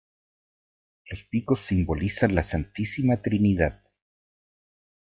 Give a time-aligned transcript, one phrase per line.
[1.07, 3.83] Los picos simbolizan la Santísima Trinidad.